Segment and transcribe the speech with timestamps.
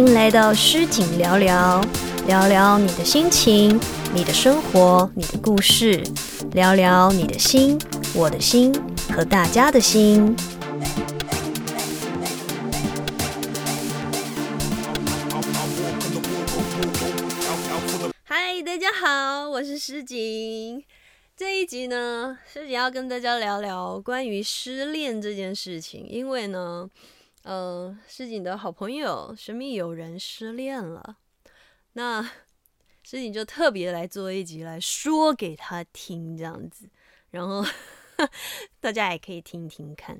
[0.00, 1.78] 欢迎来到诗景聊聊，
[2.26, 3.78] 聊聊你的心情、
[4.14, 6.02] 你的生活、你的故事，
[6.52, 7.78] 聊聊你的心、
[8.14, 8.72] 我的心
[9.12, 10.34] 和大家的心。
[18.24, 20.82] 嗨，大家好，我是诗景。
[21.36, 26.88] 这一集呢，诗景要跟大家聊聊关于失恋这件事情，因为呢。
[27.50, 31.16] 呃，诗景的好朋友神秘友人失恋了，
[31.94, 32.22] 那
[33.02, 36.88] 诗景就特别来做一集来说给他听，这样子，
[37.32, 37.64] 然后
[38.78, 40.16] 大家也可以听听看，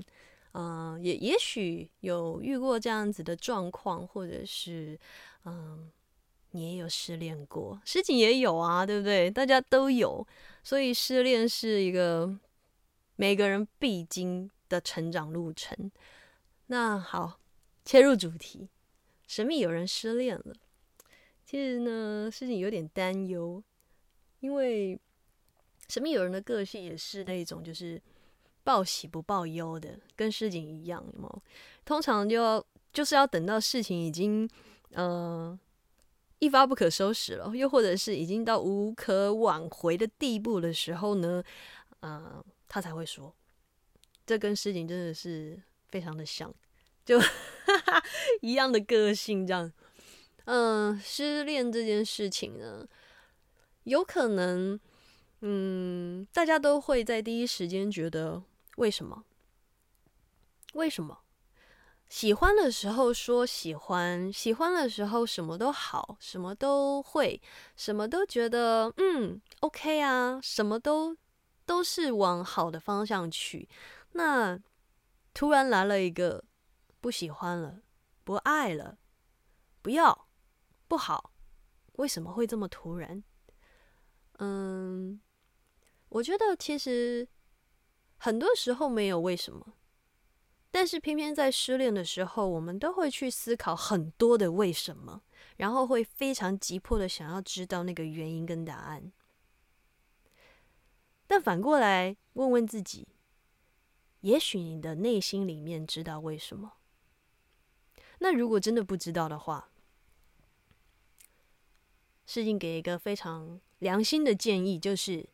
[0.51, 4.99] 嗯，也也许有遇过这样子的状况，或者是
[5.45, 5.89] 嗯，
[6.49, 9.31] 你也有失恋过，诗景也有啊，对不对？
[9.31, 10.27] 大家都有，
[10.63, 12.37] 所以失恋是一个
[13.15, 15.89] 每个人必经的成长路程。
[16.71, 17.37] 那好，
[17.83, 18.69] 切入主题，
[19.27, 20.55] 神秘有人失恋了。
[21.43, 23.61] 其实呢，事情有点担忧，
[24.39, 24.97] 因为
[25.89, 28.01] 神秘有人的个性也是那种就是
[28.63, 31.29] 报喜不报忧的，跟诗景一样嘛。
[31.83, 34.49] 通常就要就是要等到事情已经
[34.93, 35.59] 呃
[36.39, 41.43] 一发不可收拾了，又或者是已经到无可挽回的地步的时候呢，
[41.99, 43.35] 呃，他才会说。
[44.25, 45.61] 这跟诗景真的是。
[45.91, 46.53] 非常的像，
[47.05, 47.19] 就
[48.41, 49.71] 一样的个性这样。
[50.45, 52.87] 嗯，失恋这件事情呢，
[53.83, 54.79] 有可能，
[55.41, 58.41] 嗯，大家都会在第一时间觉得
[58.77, 59.23] 为什么？
[60.73, 61.19] 为什么？
[62.09, 67.41] 喜欢的时候说喜欢，喜欢的时候什么都好，什么都会，
[67.77, 71.15] 什么都觉得嗯 OK 啊，什么都
[71.65, 73.69] 都是往好的方向去。
[74.13, 74.59] 那
[75.33, 76.43] 突然来了一个
[76.99, 77.81] 不喜欢了，
[78.23, 78.97] 不爱了，
[79.81, 80.27] 不要，
[80.87, 81.31] 不好，
[81.93, 83.23] 为什么会这么突然？
[84.39, 85.21] 嗯，
[86.09, 87.27] 我觉得其实
[88.17, 89.73] 很多时候没有为什么，
[90.69, 95.23] 但是偏偏在失恋的时候，我们都会去思考很多的为什么，
[95.57, 99.11] 然后会非常急迫的想要知道那个原因跟答案。
[101.25, 103.07] 但反过来问问自己。
[104.21, 106.73] 也许你的内心里面知道为什么。
[108.19, 109.69] 那如果真的不知道的话，
[112.25, 115.27] 事情给一个非常良心的建议，就是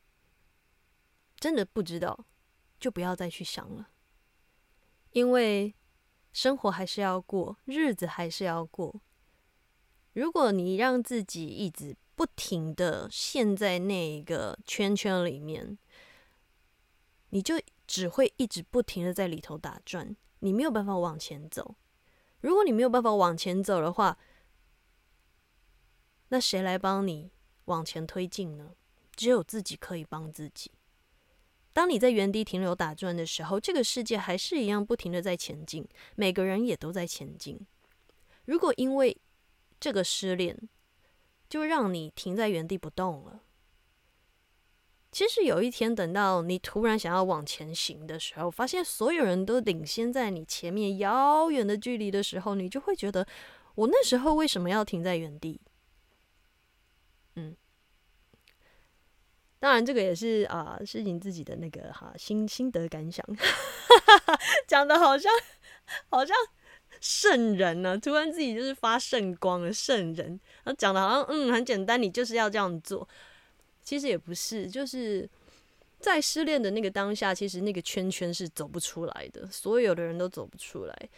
[1.37, 2.25] 真的不知道，
[2.79, 3.89] 就不要再去想了，
[5.11, 5.75] 因为
[6.31, 9.01] 生活还是要过，日子还是要过。
[10.13, 15.77] 如果你让自己一直不停的陷在那一个圈圈里面，
[17.31, 17.61] 你就。
[17.87, 21.75] 只会一直不停的在里头打转，你没有办法往前走。
[22.41, 24.19] 如果你没有办法往前走的话，
[26.27, 27.31] 那谁来帮你
[27.65, 28.73] 往前推进呢？
[29.15, 30.69] 只有自己可以帮自己。
[31.73, 37.59] 当你在原地停留打转的时候，这个世界还是一样不停的在前进，每个人也都在前进。
[38.45, 39.15] 如果因为
[39.79, 40.69] 这个失恋，
[41.49, 43.43] 就让你停在原地不动了。
[45.09, 53.25] 其实有一天，等到你突然想要往前行的时候，发现所有人都领先在你前面遥远的距离的时候，你就会觉得，
[53.75, 55.61] 我那时候为什么要停在原地？
[57.35, 57.55] 嗯，
[59.59, 63.25] 当然这个也是啊，是你自己的那个哈心心得感想，
[64.67, 65.31] 讲的好像
[66.09, 66.35] 好像
[66.99, 73.07] 圣人呢，突然自己就是发圣光的圣人，然后讲的好像嗯很简单，你就是要这样做。
[73.87, 75.29] 其实也不是，就是
[75.97, 81.09] 在失恋的那个当下，其实那个圈圈是走不出来的，所有的人都走不出来。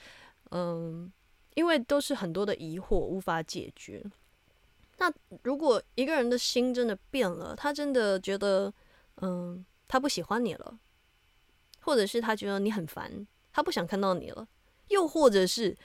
[0.51, 1.11] 嗯，
[1.55, 4.05] 因为都是很多的疑惑无法解决。
[4.99, 5.11] 那
[5.41, 8.71] 如果一个人的心真的变了，他真的觉得，
[9.23, 10.77] 嗯，他不喜欢你了，
[11.79, 14.47] 或者是他觉得你很烦，他不想看到你了，
[14.89, 15.75] 又或者是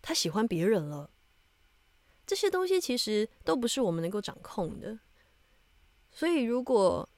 [0.00, 1.10] 他喜欢别人了，
[2.24, 5.00] 这些东西其实都不是我们能够掌控的。
[6.18, 7.08] 所以，如果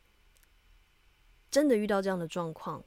[1.51, 2.85] 真的遇到这样的状况，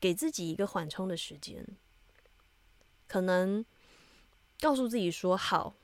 [0.00, 1.62] 给自己一个缓冲的时间，
[3.06, 3.62] 可能
[4.60, 5.74] 告诉自己说：“好。”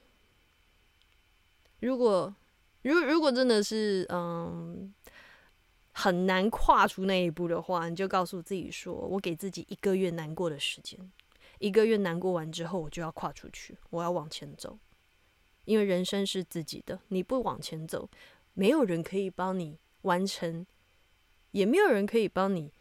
[1.81, 2.35] 如果
[2.81, 4.95] 如如果真的是嗯
[5.93, 10.99] 很难跨出那一步的话，你就告诉自己说：“我给自己一个月难过的时间，
[11.59, 14.79] 一个月难过完之后，我就要跨出去，我要往前走。”
[15.65, 18.09] 因为人生是自己的，你不往前走，
[18.53, 20.67] 没有人可以帮你完成，
[21.53, 22.73] 也没有人可以帮你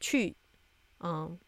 [0.00, 0.36] 去，
[1.00, 1.38] 嗯，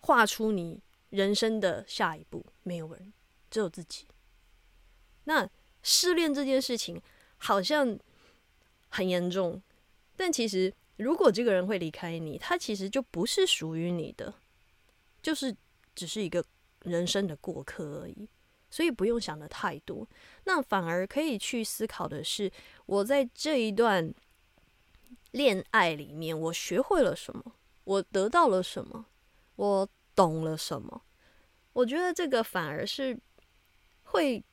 [0.00, 0.80] 画出你
[1.10, 3.12] 人生的下一步，没有人，
[3.50, 4.06] 只有自己。
[5.24, 5.48] 那
[5.82, 7.00] 失恋这件事情
[7.36, 7.98] 好像
[8.88, 9.62] 很严重，
[10.16, 14.34] 但其实如果这个人会离开你，他其实就不是属于你的，
[15.20, 15.54] 就是
[15.94, 16.44] 只是一个
[16.82, 18.28] 人生的过客而已。
[18.76, 20.06] 所以不用想的太多，
[20.44, 22.52] 那反而可以去思考的是，
[22.84, 24.12] 我在这一段
[25.30, 29.06] 恋爱里面，我学会了什么，我得到了什么，
[29.54, 31.00] 我懂了什么。
[31.72, 33.18] 我觉得这个反而是
[34.02, 34.44] 会，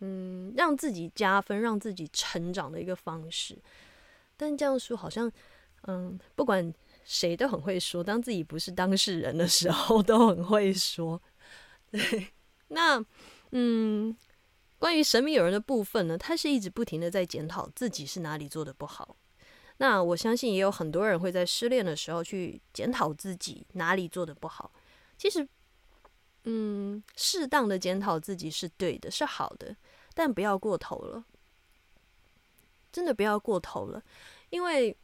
[0.00, 3.56] 嗯，让自己加分、让自己成长的一个方式。
[4.36, 5.32] 但这样说好像，
[5.84, 6.70] 嗯，不管
[7.02, 11.22] 谁都很会说，当自己不是当事人的时候， 都很会说，
[11.90, 12.28] 对。
[12.70, 13.02] 那，
[13.52, 14.16] 嗯，
[14.78, 19.16] 关于神秘友人的部分呢，他是一直不停的在检讨自己是哪里做的不好。
[19.78, 24.72] 那我相信也有很多人会在失恋的时候去检讨自己哪里做的不好。
[25.16, 25.46] 其实，
[26.44, 29.76] 嗯，适当的检讨自己是对的，是好的，
[30.14, 31.24] 但不要过头了。
[32.90, 34.02] 真的不要过头了，
[34.50, 34.96] 因为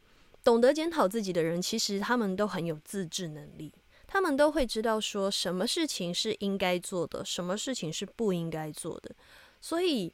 [0.43, 3.71] 懂得检讨自己的人，其实他们都很有自制能力。
[4.07, 9.15] 他们都会知道说什么事情是应该做的，什么事情是不应该做的，
[9.59, 10.11] 所以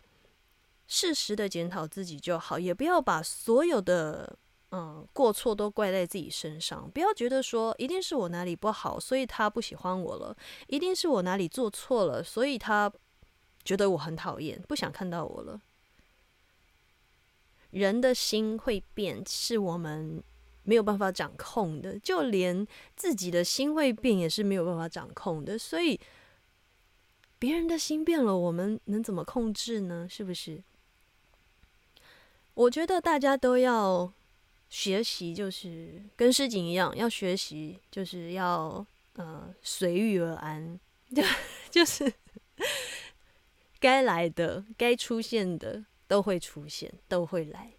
[0.87, 4.37] 适时的检讨自己就好，也不要把所有的
[4.71, 10.35] 嗯过错都怪在自己身上，不要觉得说一定是我哪里不好，所以他不喜欢我了，
[10.67, 12.91] 一定是我哪里做错了，所以他
[13.63, 15.61] 觉得我很讨厌，不想看到我了。
[17.69, 20.23] 人的心会变，是我们。
[20.63, 22.65] 没有办法掌控的，就连
[22.95, 25.57] 自己的心会变也是没有办法掌控的。
[25.57, 25.99] 所以
[27.39, 30.07] 别人的心变了，我们能怎么控制呢？
[30.09, 30.63] 是不是？
[32.53, 34.11] 我觉得大家都要
[34.69, 40.79] 学习，就是跟诗景一样，要学习，就是要呃随遇而安，
[41.15, 41.23] 就
[41.71, 42.13] 就是
[43.79, 47.73] 该来的、该出现的都会出现，都会来。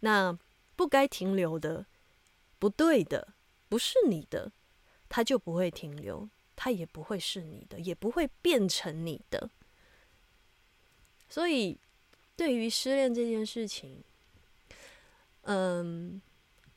[0.00, 0.36] 那
[0.74, 1.86] 不该停留的。
[2.58, 3.34] 不对的，
[3.68, 4.52] 不是你的，
[5.08, 9.50] 它就不会停留，它也不会是你的，也不会变成你的。
[11.28, 11.78] 所以，
[12.36, 14.02] 对于失恋这件事情，
[15.42, 16.20] 嗯，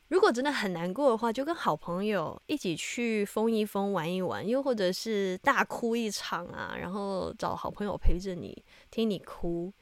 [0.10, 9.74] 如果真的很难过的话，就跟好朋友一起去疯一疯、玩一玩，又或者是大哭一场啊，然后找好朋友陪着你，听你哭。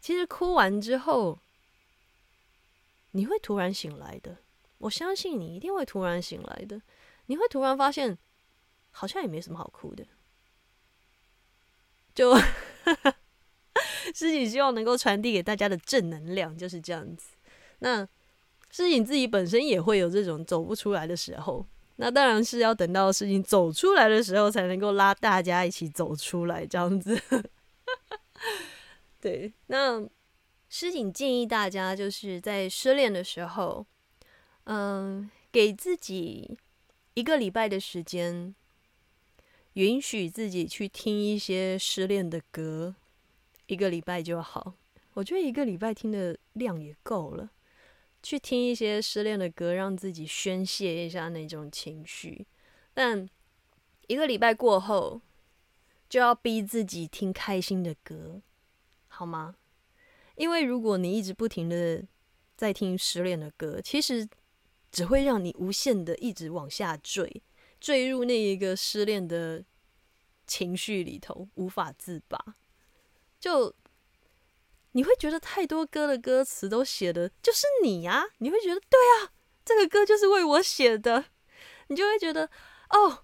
[0.00, 1.38] 其实哭完之后，
[3.10, 4.38] 你会突然醒来的。
[4.80, 6.80] 我相信你一定会突然醒来的，
[7.26, 8.16] 你会突然发现，
[8.90, 10.06] 好像也没什么好哭的。
[12.14, 12.34] 就，
[14.14, 17.32] 诗锦希望能够传递给大家的正能量就是这样子。
[17.80, 18.06] 那
[18.70, 21.66] 诗锦自己本身也会有这种走不出来的时候，
[21.96, 27.20] 那当然是要等到事情走出来的时候，才能够拉大家一起走出来，这样子。
[29.20, 30.02] 对，那
[30.70, 33.86] 诗锦建议大家就是在失恋的时候。
[34.72, 36.56] 嗯，给自己
[37.14, 38.54] 一个礼拜的时间，
[39.72, 42.94] 允许自己去听一些失恋的歌，
[43.66, 44.74] 一个礼拜就好。
[45.14, 47.50] 我觉得一个礼拜听的量也够了，
[48.22, 52.46] 去听一些失恋的歌，让自己宣泄一下那种情绪。
[52.94, 53.28] 但
[54.06, 55.20] 一个礼拜过后，
[56.08, 58.40] 就要逼自己听开心的歌，
[59.08, 59.56] 好吗？
[60.36, 62.04] 因为如果你一直不停的
[62.56, 64.28] 在听失恋的歌，其实。
[64.90, 67.42] 只会让你无限的一直往下坠，
[67.78, 69.64] 坠入那一个失恋的
[70.46, 72.56] 情绪里头，无法自拔。
[73.38, 73.74] 就
[74.92, 79.32] 你会觉得太多歌的歌词都写的就是你呀，你会觉得对啊，
[79.64, 81.26] 这个歌就是为我写的，
[81.86, 82.50] 你就会觉得
[82.90, 83.22] 哦，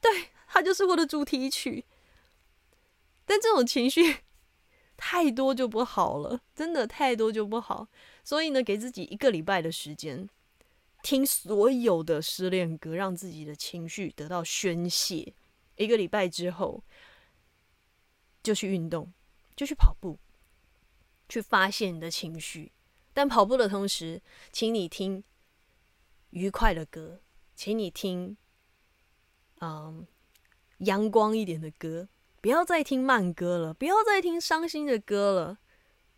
[0.00, 1.84] 对，它就是我的主题曲。
[3.24, 4.18] 但这种情绪
[4.96, 7.88] 太多就不好了，真的太多就不好。
[8.22, 10.28] 所以呢，给自己一个礼拜的时间。
[11.06, 15.32] 听所有的失恋歌，让自己的情绪得到宣泄。
[15.76, 16.82] 一个礼拜之后，
[18.42, 19.12] 就去运动，
[19.54, 20.18] 就去跑步，
[21.28, 22.72] 去发泄你的情绪。
[23.14, 24.20] 但跑步的同时，
[24.50, 25.22] 请你听
[26.30, 27.20] 愉快的歌，
[27.54, 28.36] 请你听
[29.60, 30.04] 嗯
[30.78, 32.08] 阳光一点的歌，
[32.40, 35.58] 不要再听慢歌了，不要再听伤心的歌了。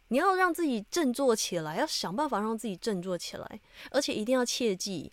[0.09, 3.61] 你要让自己振作起来，要想办法让自己振作起来，
[3.91, 5.13] 而且一定要切记，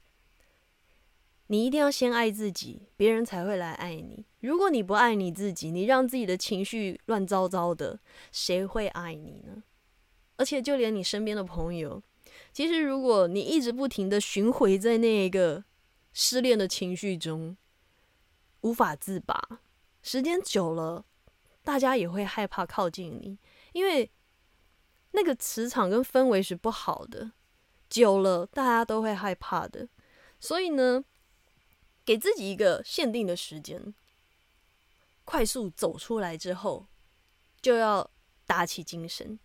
[1.47, 4.25] 你一定要先爱自己，别人才会来爱你。
[4.39, 7.99] 如果你不爱你自己，你让自己的情绪乱糟糟的，
[8.31, 9.63] 谁会爱你呢？
[10.37, 12.01] 而且就连你身边的朋友，
[12.51, 15.63] 其实如果你一直不停的巡回在那个
[16.13, 17.55] 失恋的情绪中，
[18.61, 19.59] 无法自拔，
[20.01, 21.05] 时间久了，
[21.63, 23.37] 大家也会害怕靠近你，
[23.73, 24.09] 因为
[25.15, 27.31] 那个磁场跟氛围是不好的。
[27.89, 29.88] 久了，大家都会害怕的。
[30.39, 31.03] 所以呢，
[32.03, 33.93] 给自己一个限定的时间，
[35.24, 36.88] 快速走出来之后，
[37.62, 38.12] 就要
[38.45, 39.39] 打起精神，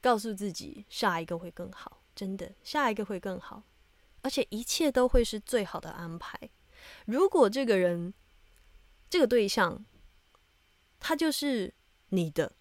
[0.00, 2.02] 告诉自己下一个会更好。
[2.14, 3.62] 真的，下一个会更好，
[4.22, 6.38] 而且一切都会是最好的安排。
[7.04, 8.12] 如果这个人、
[9.08, 9.84] 这个对象，
[10.98, 11.74] 他就是
[12.08, 12.52] 你的，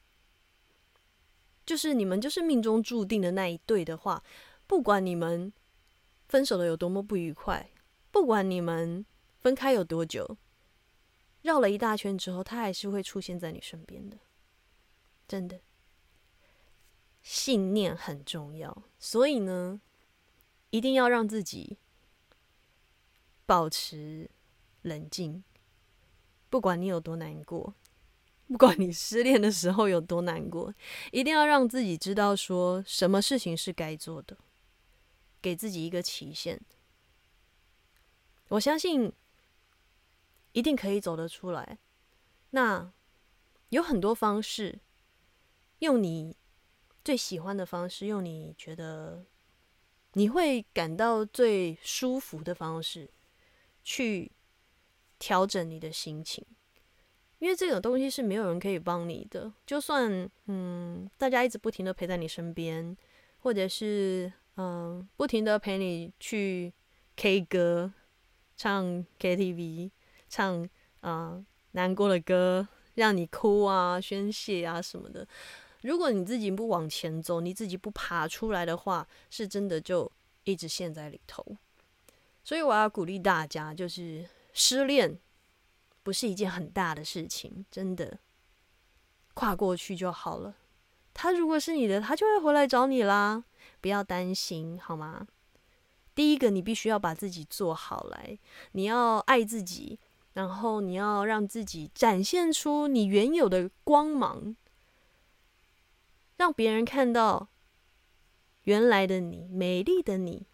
[1.65, 4.23] 就是你们就是命中注定的那一对的话，
[4.67, 5.51] 不管你们
[6.27, 7.71] 分手的有多么不愉快，
[8.11, 9.05] 不管你们
[9.39, 10.37] 分开有多久，
[11.41, 14.17] 绕了一大圈之后，他还是会出现在你身边的。
[15.27, 15.59] 真的。
[17.23, 19.81] 信念很重要，所以呢，
[20.69, 21.79] 一定要让自己
[23.47, 24.29] 保持
[24.83, 25.43] 冷静。
[26.51, 27.73] 不管你有多难过，
[28.47, 30.73] 不管你失恋的时候有多难过，
[31.11, 34.37] 一定要让自己知道说什么事情是该做的，
[35.41, 36.61] 给自己一个期限。
[38.49, 39.11] 我相信
[40.51, 41.77] 一定可以走得出来。
[42.51, 42.91] 那
[43.69, 44.79] 有很多方式，
[45.79, 46.35] 用你。
[47.03, 49.27] 最喜欢的方式，用你觉得
[50.13, 53.11] 你会感到最舒服的方式
[53.83, 54.31] 去
[55.19, 56.43] 调整你的心情，
[57.45, 59.53] 因为这种东西是没有人可以帮你的。
[59.67, 62.97] 就算嗯，大家一直不停的陪在你身边，
[63.37, 66.73] 或者是嗯，不停的陪你去
[67.15, 67.93] K 歌、
[68.57, 69.91] 唱 KTV、
[70.27, 70.67] 唱
[71.01, 75.27] 啊难过的歌，让你哭啊、宣泄啊什么的。
[75.81, 80.11] 如果你自己不往前走，你自己不爬出来的话，是真的就
[80.45, 81.45] 一直陷在里头。
[82.43, 85.19] 所以我要鼓励大家，就是失恋
[86.05, 88.19] 不是一件很大的事情，真的
[89.33, 90.55] 跨过去就好了。
[91.15, 93.43] 他如果是你的，他就会回来找你啦，
[93.81, 95.25] 不要担心，好吗？
[96.13, 98.37] 第一个，你必须要把自己做好来，
[98.73, 99.97] 你要爱自己，
[100.33, 104.55] 然后你要让自己展现出你原有的光芒。
[106.37, 107.47] 让别人看到
[108.65, 110.45] 原来的你，美丽的你，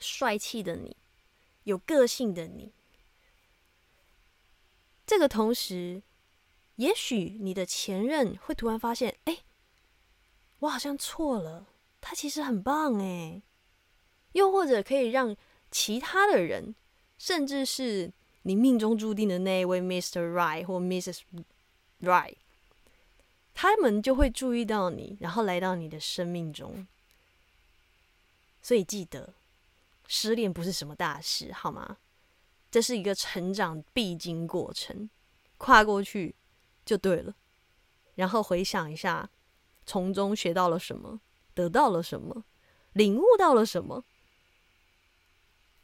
[0.00, 0.96] 帅气的你，
[1.64, 2.72] 有个性的你。
[5.06, 6.02] 这个同时，
[6.76, 9.38] 也许你的前任会突然发现，哎，
[10.60, 11.66] 我好像错了，
[12.00, 13.42] 他其实很棒哎。
[14.32, 15.36] 又或者可以让
[15.70, 16.74] 其他的人，
[17.18, 20.32] 甚至是你命中注定的那一位 Mr.
[20.32, 21.20] Right 或 Mrs.
[22.00, 22.36] Right。
[23.54, 26.86] 他们就会注意到你，然后来到你的生命中。
[28.60, 29.34] 所以记得，
[30.08, 31.98] 失恋不是什么大事，好吗？
[32.74, 35.08] 这是一个成长必经过程，
[35.58, 36.34] 跨过去
[36.84, 37.32] 就对了。
[38.16, 39.30] 然后回想一下，
[39.86, 41.20] 从中学到了什么，
[41.54, 42.42] 得到了什么，
[42.94, 44.04] 领悟到了什么。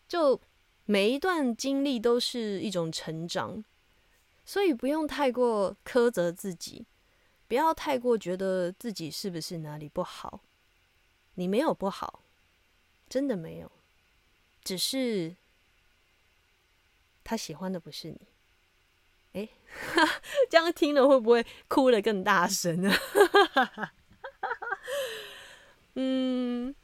[0.09, 0.41] 就
[0.85, 3.65] 每一段经历都是一种成长，
[4.45, 6.85] 所以不用太过苛责自己。
[7.47, 10.41] 不要太过觉得自己是不是哪里不好，
[11.35, 12.25] 你没有不好，
[13.09, 13.71] 真的没有，
[14.65, 15.37] 只是
[17.23, 18.27] 他喜欢的不是你。
[19.33, 19.49] 哎，
[20.51, 22.93] 这样听了会不会哭的更大声呢？
[25.95, 26.75] 嗯，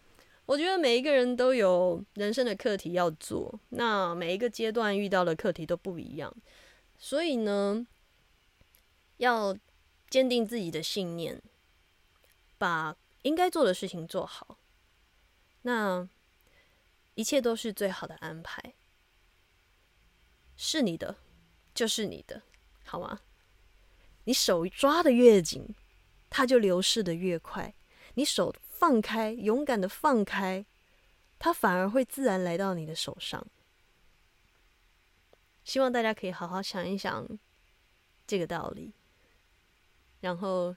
[0.47, 6.35] 我觉得每一个人都有人生的课题要做，那每一个阶段遇到的课题都不一样，
[6.99, 7.87] 所以呢，
[9.19, 9.57] 要。
[10.09, 11.43] 坚定自己的信念，
[12.59, 14.57] 把应该做的事情做好，
[15.63, 16.09] 那
[17.17, 18.75] 一切都是最好的安排。
[20.57, 21.17] 是你的，
[21.75, 22.43] 就是你的，
[22.85, 23.21] 好吗？
[24.25, 25.75] 你手抓的越紧，
[26.29, 27.75] 它就流逝的越快；
[28.15, 30.65] 你手放开，勇敢的放开，
[31.39, 33.47] 它反而会自然来到你的手上。
[35.63, 37.27] 希望大家可以好好想一想
[38.27, 38.93] 这个道理。
[40.21, 40.75] 然后，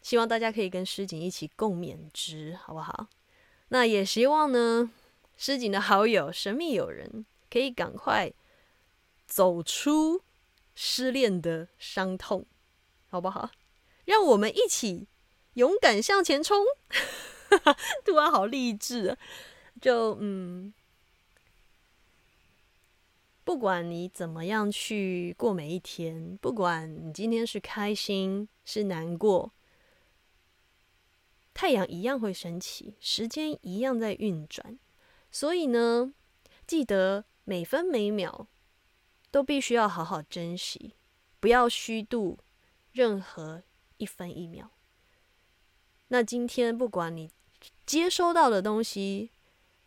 [0.00, 3.08] 希望大家可以跟诗锦一起共勉之，好不好？
[3.68, 4.90] 那也希望呢，
[5.36, 8.32] 诗锦的好友神秘友人可以赶快
[9.26, 10.22] 走出
[10.74, 12.46] 失恋的伤痛，
[13.08, 13.50] 好不好？
[14.06, 15.06] 让我们一起
[15.54, 16.64] 勇敢向前冲！
[18.06, 19.18] 突然好励志！
[19.82, 20.72] 就嗯。
[23.44, 29.52] 不管你怎么样去过每一天，不管你今天是开心是难过，
[31.52, 34.78] 太阳一样会升起，时间一样在运转。
[35.30, 36.14] 所以呢，
[36.66, 38.46] 记得每分每秒
[39.30, 40.94] 都必须要好好珍惜，
[41.40, 42.38] 不要虚度
[42.92, 43.62] 任何
[43.96, 44.70] 一分一秒。
[46.08, 47.30] 那今天不管你
[47.86, 49.30] 接收到的东西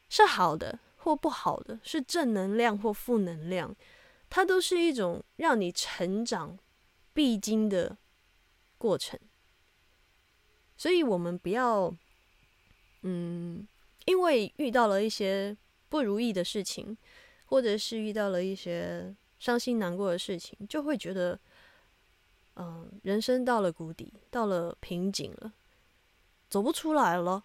[0.10, 3.76] 是好的或不好的，是正能量或负能量，
[4.30, 6.58] 它都是一种让你成长
[7.14, 7.98] 必经的
[8.78, 9.20] 过程。
[10.76, 11.96] 所以，我们不要，
[13.04, 13.66] 嗯，
[14.06, 15.56] 因为遇到了一些
[15.88, 16.98] 不如意的事情，
[17.46, 21.40] 或者是遇到了一些伤心难过的事情，就会觉得，
[22.56, 25.54] 嗯，人生到了谷底，到了瓶颈了。
[26.48, 27.44] 走不出来了。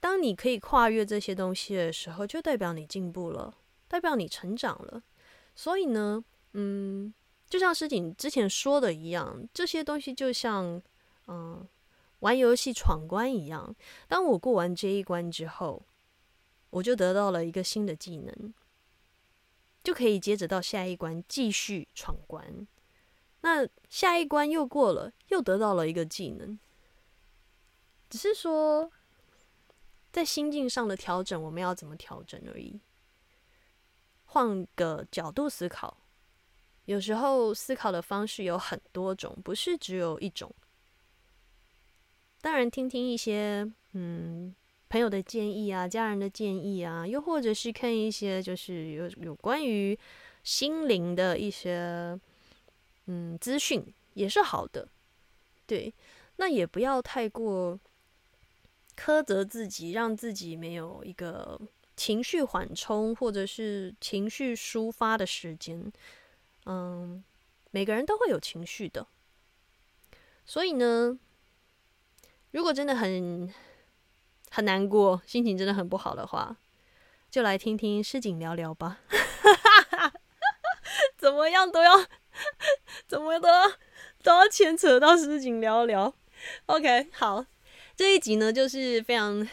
[0.00, 3.56] 当你可以跨越这些东西的时候，就代表你进步了，
[3.88, 5.02] 代表你成长了。
[5.56, 7.12] 所以呢，嗯，
[7.48, 10.80] 就像诗锦之前说的一样，这些东西就像
[11.26, 11.66] 嗯
[12.20, 13.74] 玩游戏闯关一样。
[14.06, 15.82] 当我过完这一关之后，
[16.70, 18.54] 我就得到了一个新的技能，
[19.82, 22.66] 就可以接着到下一关继续闯关。
[23.40, 26.58] 那下一关又过了，又得到了一个技能，
[28.10, 28.90] 只是说
[30.12, 32.80] 在心境上的调整，我们要怎么调整而已。
[34.26, 35.96] 换个角度思考，
[36.84, 40.54] 有时候思考的方式有很多种，不是只有一种。
[42.40, 44.54] 当然，听听一些嗯
[44.88, 49.98] 朋友的建议啊，家人的建议啊，又或者是看一些就是有有关于
[50.42, 52.18] 心灵的一些。
[53.10, 54.86] 嗯，资讯也是好的，
[55.66, 55.90] 对，
[56.36, 57.80] 那也不要太过
[58.98, 61.58] 苛责自己，让自己没有一个
[61.96, 65.90] 情绪缓冲或者是情绪抒发的时间。
[66.66, 67.24] 嗯，
[67.70, 69.06] 每个人都会有情绪的，
[70.44, 71.18] 所以呢，
[72.50, 73.50] 如果真的很
[74.50, 76.56] 很难过，心情真的很不好的话，
[77.30, 79.00] 就来听听诗景聊聊吧。
[81.16, 81.92] 怎么样都要。
[83.08, 83.68] 怎么都要
[84.22, 86.14] 都要牵扯到诗景聊聊
[86.66, 87.44] ？OK，好，
[87.96, 89.48] 这一集呢就是非常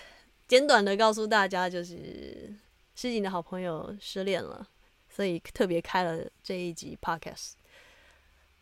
[0.48, 2.54] 简短的告诉大家，就是
[2.96, 4.68] 诗景的好朋友失恋了，
[5.10, 7.54] 所以特别开了这一集 Podcast。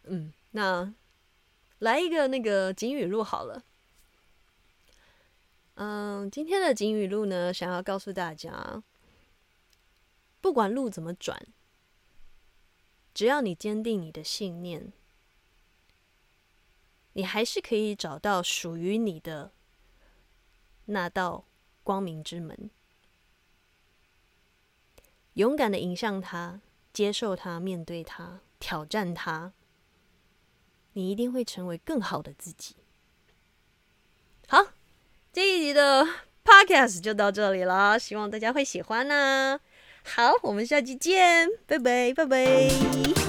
[0.03, 0.93] 嗯，那
[1.79, 3.63] 来一个那个景语录好了。
[5.75, 8.83] 嗯，今天的景语录呢，想要告诉大家，
[10.39, 11.47] 不管路怎么转。
[13.13, 14.91] 只要你坚定你的信念，
[17.13, 19.51] 你还是可以找到属于你的
[20.85, 21.45] 那道
[21.83, 22.69] 光明之门。
[25.33, 29.53] 勇敢的迎向它，接受它，面对它，挑战它，
[30.93, 32.75] 你一定会成为更好的自己。
[34.47, 34.73] 好，
[35.33, 36.07] 这一集的
[36.45, 39.59] Podcast 就到这里了，希望大家会喜欢呢。
[40.03, 43.22] 好，我们下期见，拜拜，拜拜。